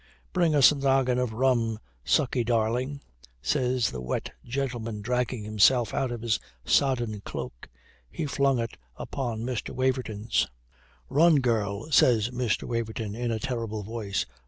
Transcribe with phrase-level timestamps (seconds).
[0.33, 3.01] "Bring us a noggin of rum, Sukey, darling,"
[3.39, 7.69] says the wet gentleman, dragging himself out of his sodden cloak.
[8.09, 9.75] He flung it upon Mr.
[9.75, 10.47] Waverton's.
[11.07, 12.63] "Run, girl!" says Mr.
[12.67, 14.25] Waverton, in a terrible voice.